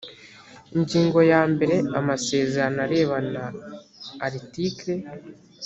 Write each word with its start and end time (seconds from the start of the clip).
ingingo 0.75 1.19
yambere 1.31 1.75
amasezerano 1.99 2.79
arebana 2.85 3.43
article 4.27 4.93